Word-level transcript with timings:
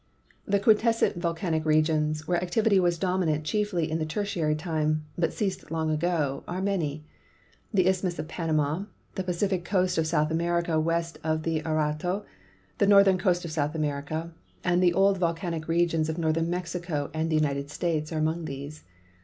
The 0.47 0.59
quiescent 0.59 1.17
volcanic 1.17 1.63
regions, 1.63 2.27
where 2.27 2.41
activity 2.41 2.79
was 2.79 2.97
dominant 2.97 3.43
chiefly 3.43 3.91
in 3.91 4.03
Tertiary 4.07 4.55
time, 4.55 5.05
but 5.15 5.31
ceased 5.31 5.69
long 5.69 5.91
ago, 5.91 6.43
are 6.47 6.59
many. 6.59 7.05
The 7.71 7.85
isthmus 7.87 8.17
of 8.17 8.27
Panama, 8.27 8.85
the 9.13 9.23
Pacific 9.23 9.63
coast 9.63 9.99
of 9.99 10.07
South 10.07 10.31
America 10.31 10.79
west 10.79 11.19
of 11.23 11.43
the 11.43 11.61
Atrato, 11.61 12.23
the 12.79 12.87
northern 12.87 13.19
coast 13.19 13.45
of 13.45 13.51
South 13.51 13.75
America, 13.75 14.33
and 14.63 14.81
the 14.81 14.91
old 14.95 15.19
volcanic 15.19 15.67
regions 15.67 16.09
of 16.09 16.17
northern 16.17 16.49
Mexico 16.49 17.11
and 17.13 17.29
the 17.29 17.35
United 17.35 17.69
States 17.69 18.11
are 18.11 18.17
among 18.17 18.45
these. 18.45 18.83